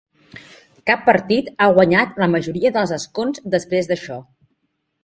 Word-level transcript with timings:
Cap 0.91 1.03
partit 1.09 1.51
ha 1.57 1.69
guanyat 1.75 2.17
la 2.25 2.31
majoria 2.37 2.73
dels 2.79 2.95
escons 3.01 3.47
després 3.59 3.93
d'això. 3.95 4.21